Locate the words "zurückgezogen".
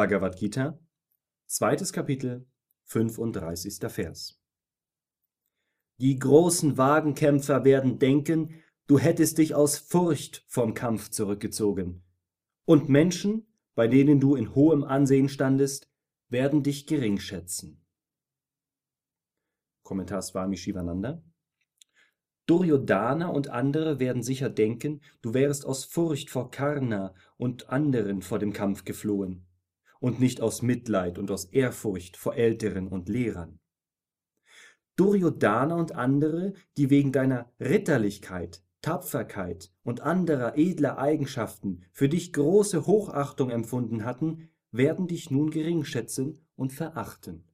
11.10-12.02